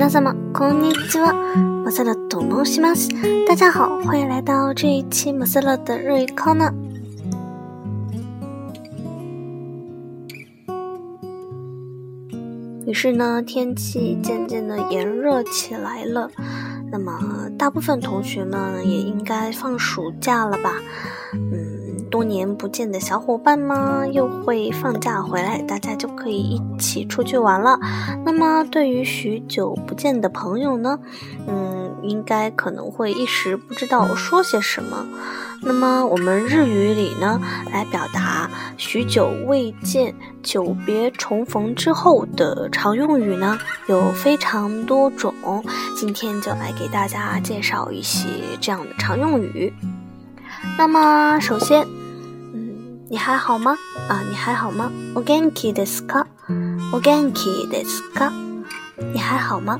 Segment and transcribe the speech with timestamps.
[0.00, 1.32] 皆様こんにちは。
[1.84, 3.08] 马赛乐と申します。
[3.46, 6.72] 大家好，欢迎来到这一期马赛乐的日语课呢。
[12.86, 16.30] 于是呢，天气渐渐的炎热起来了。
[16.90, 20.72] 那么，大部分同学们也应该放暑假了吧？
[21.34, 21.69] 嗯，
[22.11, 27.79] 多年不见的小伙伴们又会放假回来，大家就可以一起出去玩了。
[28.25, 30.99] 那么，对于许久不见的朋友呢，
[31.47, 35.07] 嗯，应该可能会一时不知道说些什么。
[35.63, 37.39] 那么我们日语里呢，
[37.71, 43.57] 来表达许久未见、久别重逢之后的常用语呢，
[43.87, 45.33] 有非常多种。
[45.95, 48.27] 今天就来给大家介绍一些
[48.59, 49.73] 这样的常用语。
[50.77, 51.87] 那么首先，
[53.10, 53.76] 你还好吗？
[54.08, 54.90] 啊，你还好吗？
[55.14, 56.26] お元気ですか？
[56.92, 58.32] お元気ですか？
[59.12, 59.78] 你还好吗？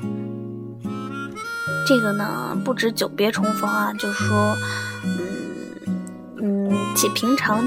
[1.85, 4.55] 这个呢，不止久别重逢啊，就说，
[5.03, 5.37] 嗯。
[6.39, 7.63] 嗯，且平常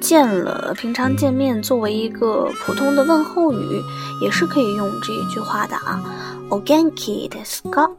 [0.00, 3.82] 见了，平常见面作为一个普通的问候语，
[4.20, 6.02] 也是可以用这一句话的啊。
[6.50, 7.90] お元気ですか？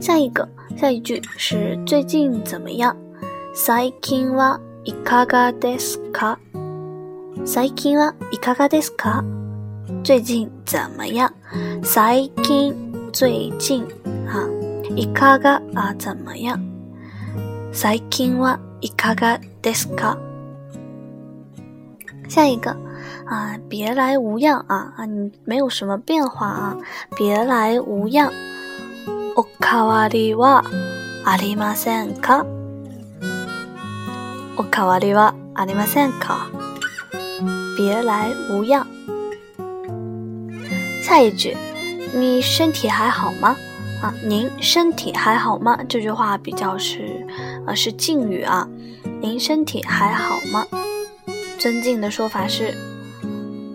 [0.00, 2.96] 下一个，下一句是最近怎么样？
[3.54, 4.58] 最近は
[4.89, 6.39] いかがですか？
[7.45, 9.23] 最近はいかがですか？
[10.03, 11.31] 最近怎么样？
[11.83, 12.73] 最近
[13.13, 13.85] 最近
[14.25, 14.49] 啊，
[14.95, 15.61] いかが？
[15.75, 16.59] 啊怎么样？
[17.71, 18.59] 最近は。
[18.81, 20.17] いかがですか？
[22.27, 22.71] 下一个
[23.27, 26.77] 啊，别来无恙啊啊，你没有什么变化啊，
[27.15, 28.31] 别来无恙。
[29.35, 30.63] おかわりは
[31.25, 32.43] ありませんか？
[34.58, 36.46] おかわりはありませんか？
[37.76, 38.86] 别来无恙。
[41.02, 41.56] 下一句，
[42.14, 43.56] 你身体还好吗？
[44.02, 45.78] 啊，您身体还好吗？
[45.88, 47.26] 这句话比较是，
[47.66, 48.68] 呃，是敬语啊。
[49.20, 50.66] 您身体还好吗？
[51.58, 52.74] 尊敬的说法是，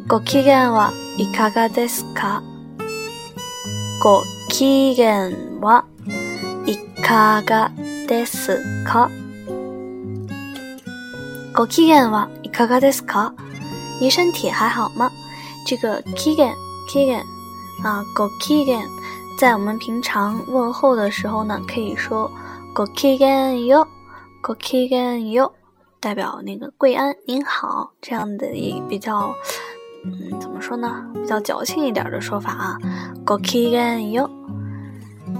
[0.08, 2.42] ごきげんはいかがですか？
[4.02, 5.86] ごきげんは
[6.66, 7.72] いかが
[8.08, 9.10] ですか？
[11.56, 13.34] ごきげんはいかがですか？
[14.00, 15.12] 您身体还好吗？
[15.68, 16.56] 这个きげん
[16.90, 17.22] きげん
[17.84, 18.88] 啊，ごきげん。
[19.40, 22.30] 在我们平常问候的时候呢，可以说“
[22.76, 23.88] ごきげんよ”，“
[24.44, 25.52] ごきげんよ”，
[26.02, 29.34] 代表那个贵安您好这样的一比较，
[30.06, 31.06] 嗯，怎么说呢？
[31.14, 32.78] 比较矫情一点的说法啊，“
[33.26, 34.30] ごきげんよ”。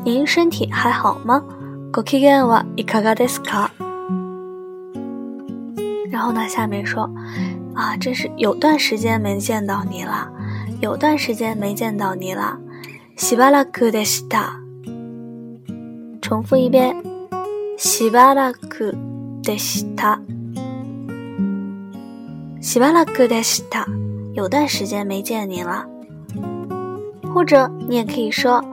[0.06, 1.44] 您身体还好吗？“
[1.92, 3.70] ごきげんはいかがですか？”
[6.24, 7.10] 然后呢，下面说
[7.76, 10.30] 啊，真是有段时间没见到你了，
[10.82, 12.58] 有段时间没见到你了。
[13.18, 14.60] しばらくでした。
[16.22, 16.96] 重复一遍。
[17.78, 18.96] しばらく
[19.44, 20.20] でした。
[22.62, 23.86] しばらくでした。
[24.34, 25.86] 有段时间没见您了。
[27.34, 28.64] 或者你也可以说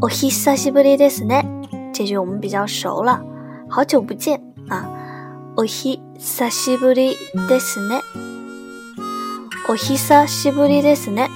[0.00, 1.44] お久しぶりですね。
[1.92, 3.22] 这句我们比较熟了，
[3.68, 4.88] 好久不见啊。
[5.56, 5.64] お
[6.17, 7.17] 久しぶり
[7.49, 8.01] ですね。
[9.67, 11.29] お久しぶりですね。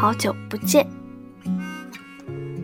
[0.00, 0.86] 好久不见。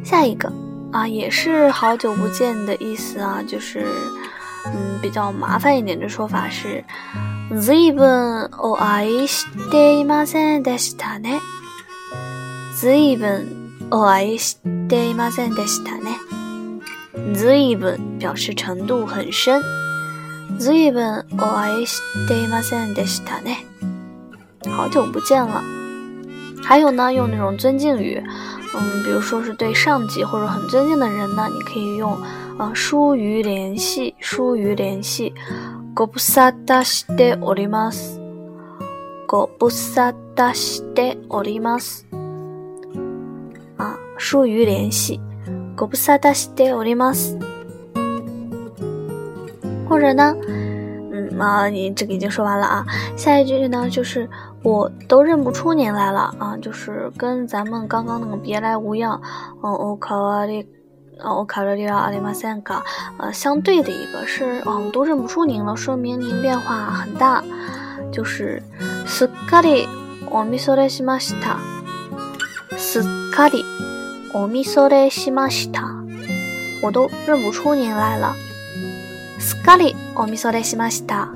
[0.02, 0.50] 下一个
[0.92, 3.86] 啊，也是好久不见的意思啊，就是
[4.64, 6.82] 嗯，比较麻烦一点的说法是
[7.60, 11.40] ずいぶんお会いしていませんでしたね。
[12.74, 14.56] ずいぶんお会いし
[14.88, 16.16] ていませんでしたね。
[17.34, 19.60] ずいぶん表示程度很深。
[20.57, 23.65] ずいぶんお会いしていませんでしたね。
[24.69, 25.61] 好久不见了。
[26.63, 28.21] 还有呢，用那种尊敬语。
[28.73, 32.17] 嗯，比如说是对上级或者很尊敬的人呢，你可以用
[32.57, 35.33] 呃疏于联系，疏于联系。
[35.93, 38.19] ご無沙汰しております。
[39.27, 42.05] ご無沙汰しております。
[43.77, 45.19] 啊，疏于联系。
[45.75, 47.37] ご無沙汰しております。
[49.87, 50.35] 或者呢？
[51.39, 52.85] 啊，你这个已经说完了啊，
[53.17, 54.29] 下一句呢就是
[54.61, 59.19] 我都认不出您来了啊，就是跟咱们刚刚那个别来无恙，
[59.61, 60.67] 哦，おかわり，
[61.23, 62.83] おかわりはありませんか？
[63.17, 67.43] 呃，相对的一个是哦，我都认不出您了，说明您变化很大，
[68.11, 68.61] 就是
[69.07, 69.87] すっかり
[70.29, 71.57] おみそれしました。
[72.77, 73.03] すっ
[73.33, 73.63] かり
[74.33, 75.89] おみそれしました。
[76.83, 78.35] 我都认不出您来了。
[79.45, 81.29] すっかりおみそれしました。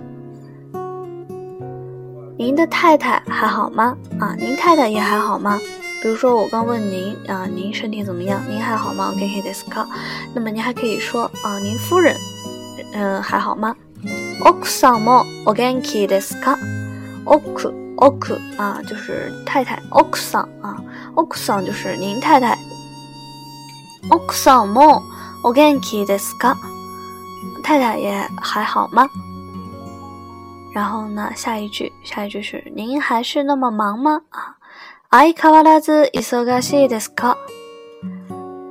[2.38, 3.96] 您的太太还好吗？
[4.20, 5.60] 啊，您太太也还好吗？
[6.04, 8.44] 比如说我刚问您啊，您身体怎么样？
[8.50, 9.12] 您还好吗？
[9.16, 9.86] OK，ですか？
[10.34, 12.16] 那么您还可以说啊，您夫人，
[12.94, 13.76] 嗯，还好吗？
[14.42, 16.58] 奥克さんもお元気ですか？
[17.24, 19.82] 奥克奥克啊，就是太太。
[19.90, 20.78] 奥克さん啊，
[21.16, 22.58] 奥克さん就是您太太。
[24.10, 25.02] 奥克さんも
[25.44, 26.58] お元気ですか？
[27.70, 29.08] 太太也还好吗？
[30.74, 34.22] 然后呢，下一句，下一句是您还是那么忙吗？
[34.30, 34.56] 啊，
[35.10, 37.38] 相変わらず忙しいですか？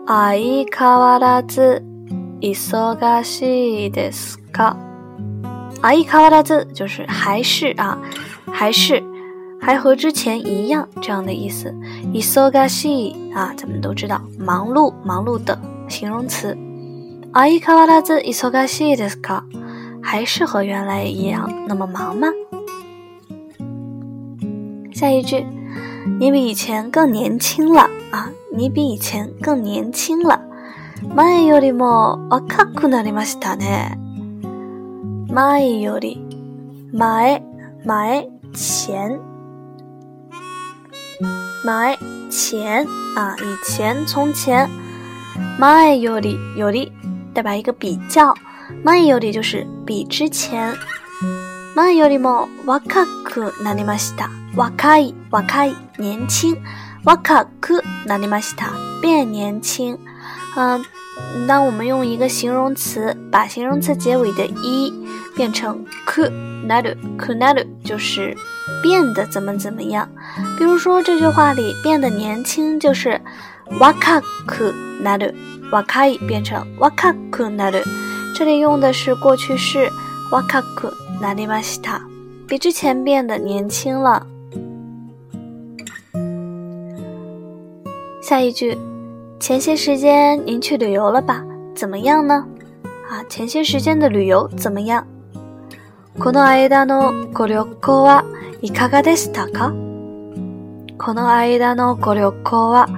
[0.07, 1.83] 相変わらず
[2.43, 4.77] 忙しいですか？
[5.81, 7.97] 相変わらず就是还是啊，
[8.53, 9.03] 还是
[9.59, 11.75] 还和之前一样这样的意思。
[12.13, 15.59] 忙しい啊，咱们都知道，忙碌、忙碌的
[15.89, 16.55] 形容词。
[17.33, 19.43] 相変わらず忙しいですか？
[20.03, 22.29] 还是和原来一样那么忙吗？
[24.93, 25.45] 下一句，
[26.21, 28.31] 你比以前更年轻了啊！
[28.53, 30.41] 你比以前更年轻了。
[31.17, 33.99] 前よりも若くなりましたね。
[35.29, 36.25] 前より、
[36.93, 37.43] 前、
[37.85, 39.19] 前、前、
[41.65, 41.99] 前、
[42.31, 42.87] 前
[43.17, 43.37] 啊！
[43.41, 44.69] 以前、从前。
[45.59, 46.93] 前より、より
[47.39, 48.35] 代表一个比较。
[48.85, 50.75] 前より就是比之前。
[51.75, 54.31] 前よりも若くなりました。
[54.57, 56.57] 若い、若い、年轻。
[57.05, 58.71] 若くなりました。
[59.03, 59.99] 变年轻。
[60.57, 60.83] 嗯，
[61.47, 64.93] 当我们用一个形容词把形容词结尾的一
[65.37, 66.31] 变成く
[66.67, 68.37] なる、くなる，就是
[68.83, 70.09] 变得怎么怎么样。
[70.57, 73.21] 比如说这句话里变得年轻就是
[73.69, 73.93] 若
[74.47, 74.73] く
[75.69, 75.71] なる。
[75.71, 77.83] 若い变成若くなる。
[78.37, 79.91] 这里用的是过去式，
[80.31, 82.01] わかくなりました，
[82.49, 84.27] 比之前变得年轻了。
[88.21, 88.77] 下一句，
[89.39, 91.45] 前些时间您去旅游了吧？
[91.75, 92.45] 怎么样呢？
[93.09, 95.05] 啊，前些时间的旅游怎么样？
[96.19, 98.25] この間のご旅行は
[98.63, 99.73] いかがでしたか？
[100.99, 102.89] この間のご旅行は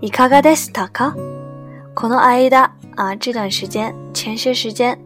[0.00, 1.14] いかがでしたか？
[1.94, 3.94] この間啊，这段时间。
[4.12, 4.98] 前些时间，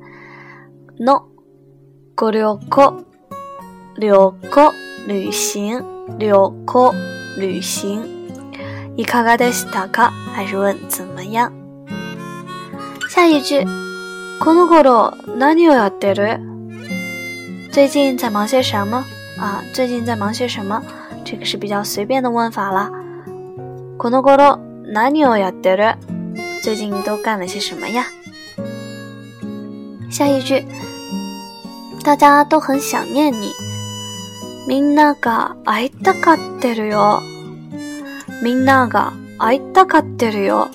[0.98, 1.24] no，
[2.14, 3.04] 过旅行，
[3.96, 4.32] 旅行，
[5.06, 5.84] 旅行，
[6.16, 6.32] 旅
[6.64, 6.94] 行，
[7.36, 8.02] 旅行。
[8.96, 10.10] いかがでしたか？
[10.32, 11.50] 还是问怎么样？
[13.08, 13.64] 下一句，
[14.40, 16.40] この頃何をやってる？
[17.72, 19.04] 最近在忙些什么？
[19.38, 20.80] 啊，最近在忙些什么？
[21.24, 22.90] 这个是比较随便的问法了。
[23.98, 24.58] この頃
[24.92, 25.96] 何をやってる？
[26.64, 28.06] 最近都干了些什么呀？
[30.10, 30.64] 下一句，
[32.02, 33.52] 大家都很想念你。
[34.66, 37.22] みんなが会いたがってるよ。
[38.42, 40.68] みんなが会いたがってるよ。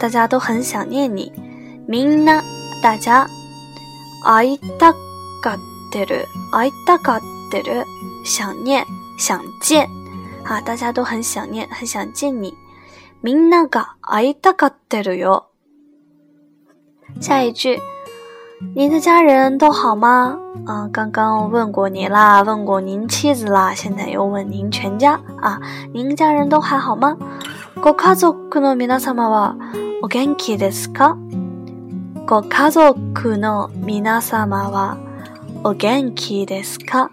[0.00, 1.32] 大家都很想念你。
[1.86, 2.42] みんな、
[2.82, 3.28] 大家
[4.24, 4.92] 会いた
[5.42, 5.58] がっ
[5.92, 6.26] てる。
[6.50, 7.20] 会いたがっ
[7.50, 7.84] てる。
[8.24, 8.84] 想念、
[9.18, 9.88] 想见。
[10.44, 12.54] 啊，大家都很想念，很想见你。
[13.22, 15.48] みんなが会いたがってるよ。
[17.20, 17.78] 下一句。
[18.76, 20.38] 您的家人都好吗？
[20.66, 25.60] 啊，刚刚问过你啦，问过您妻子啦，现在又问您全家啊，
[25.92, 27.16] 您家人都还好吗？
[27.82, 29.56] ご家族の皆様は
[30.00, 31.16] お元気ですか？
[32.24, 34.96] ご家族の皆様は
[35.64, 37.10] お元気ですか？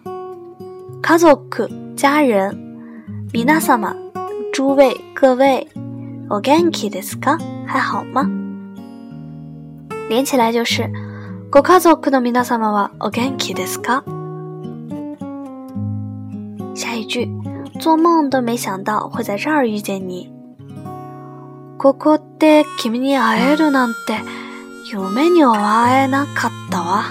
[1.02, 2.56] 家族家人，
[3.34, 3.96] 皆様
[4.54, 5.68] 诸位各位，
[6.31, 7.39] お元気ですか？
[7.67, 8.29] 还好吗？
[10.09, 10.91] 连起来就是。
[11.51, 14.03] ご家族の皆様はお元気ですか？
[16.75, 17.29] 下一句，
[17.79, 20.33] 做梦都没想到会在这儿遇见你。
[21.79, 24.19] ここで君に会えるなんて
[24.91, 27.05] 夢には会えなかったわ。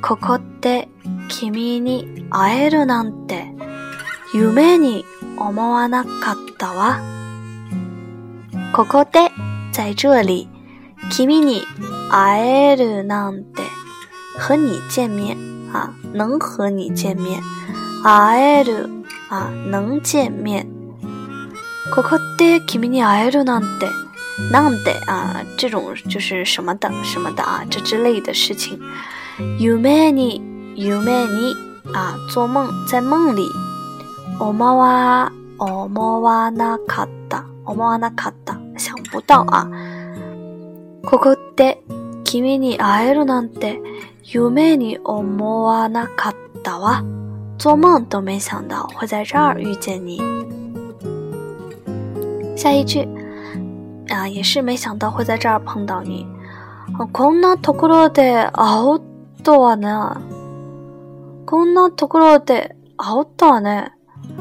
[0.00, 0.88] ここで
[1.28, 3.52] 君に会えるなんて
[4.32, 5.04] 夢に
[5.36, 7.00] 思わなかったわ。
[8.73, 9.31] ここで
[9.71, 10.47] 在这里。
[11.09, 11.63] 君に
[12.09, 13.63] 会えるなんて
[14.37, 15.35] 和你见面
[15.73, 17.41] 啊，能和你见面。
[18.03, 20.67] 会える啊，能见面。
[21.93, 23.87] ここで君に会えるなんて
[24.51, 28.79] なんて啊，这种就是什么的什么的啊，这之类的事情。
[29.59, 30.41] 夢に
[30.75, 31.55] 夢に
[31.93, 33.43] 啊，做梦在梦里。
[34.39, 37.14] 思わ思わなかった
[37.66, 39.68] 思わなかった想不到啊。
[41.04, 41.82] ここで
[42.24, 43.80] 君に会えるなんて
[44.24, 47.04] 夢に思わなかったわ。
[47.58, 50.20] 做梦都没想到会在这儿遇见你。
[52.56, 53.06] 下一句
[54.08, 56.26] 啊，也是没想到会在这儿碰到你。
[57.12, 59.00] こんなところで会う
[59.42, 59.88] とはね。
[61.46, 63.92] こんなところで会うとはね。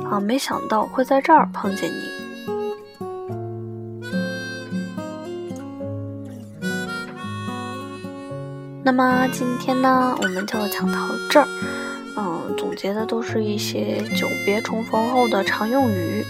[0.10, 2.15] 啊，没想到会在这儿碰见你。
[8.86, 11.48] 那么今天呢，我们就讲到这儿。
[12.16, 16.24] 嗯，总结的都是一些久别重逢后的常用语。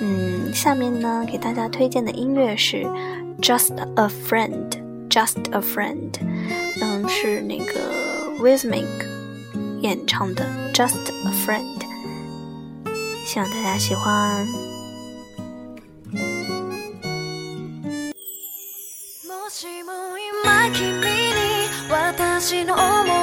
[0.00, 2.78] 嗯，下面呢，给大家推荐的音乐是
[3.42, 4.70] 《Just a Friend》。
[5.10, 6.14] Just a Friend，
[6.80, 7.74] 嗯，是那个
[8.40, 8.86] Rhythmic
[9.82, 11.60] 演唱的《Just a Friend》，
[13.26, 14.46] 希望大家喜欢。
[22.46, 23.15] 私の想い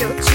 [0.00, 0.29] 就。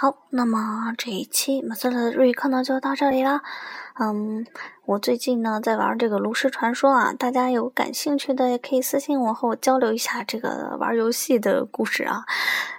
[0.00, 3.42] 好，那么这一期马斯的日语课呢就到这里啦。
[3.98, 4.46] 嗯，
[4.84, 12.22] 我最近呢在玩这个炉石传说啊，大家有感兴趣的也可以私信我和我交流一下这个玩游戏的故事啊。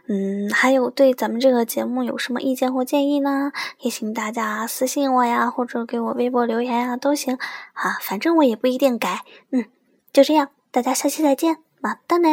[0.08, 3.52] 嗯，还有对咱们这个节目有什么意见或建议呢？
[3.80, 7.38] 也请大家私信我呀，或者给我微博留言呀都行
[7.74, 9.26] 啊，反正我也不一定改。
[9.52, 9.66] 嗯，
[10.14, 12.30] 就这样，大家下期再见，马达呢。